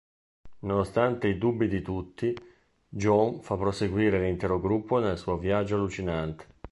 [0.61, 2.35] Nonostante i dubbi di tutti,
[2.89, 6.47] J'onn fa proseguire l'intero gruppo nel suo viaggio allucinante.